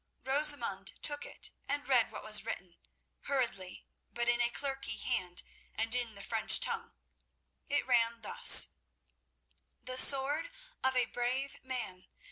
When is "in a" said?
4.27-4.49